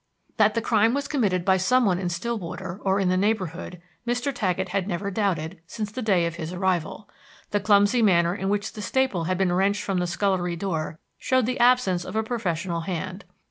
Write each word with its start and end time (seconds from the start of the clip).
That 0.37 0.55
the 0.55 0.63
crime 0.63 0.95
was 0.95 1.07
committed 1.07 1.45
by 1.45 1.57
some 1.57 1.85
one 1.85 1.99
in 1.99 2.09
Stillwater 2.09 2.79
or 2.81 2.99
in 2.99 3.09
the 3.09 3.17
neighborhood 3.17 3.79
Mr. 4.07 4.33
Taggett 4.33 4.69
had 4.69 4.87
never 4.87 5.11
doubted 5.11 5.61
since 5.67 5.91
the 5.91 6.01
day 6.01 6.25
of 6.25 6.37
his 6.37 6.51
arrival. 6.53 7.07
The 7.51 7.59
clumsy 7.59 8.01
manner 8.01 8.33
in 8.33 8.49
which 8.49 8.73
the 8.73 8.81
staple 8.81 9.25
had 9.25 9.37
been 9.37 9.53
wrenched 9.53 9.83
from 9.83 9.99
the 9.99 10.07
scullery 10.07 10.55
door 10.55 10.97
showed 11.19 11.45
the 11.45 11.59
absence 11.59 12.03
of 12.03 12.15
a 12.15 12.23
professional 12.23 12.81
hand. 12.81 13.25